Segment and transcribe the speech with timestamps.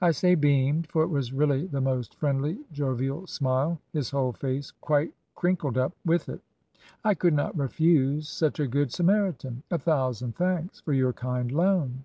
[0.00, 4.70] I say beamed, for it was really the most friendly, jovial smile; his whole face
[4.70, 6.42] quite crinkled up with it.
[7.04, 9.64] "'I could not refuse such a good Samaritan.
[9.72, 12.04] A thousand thanks for your kind loan.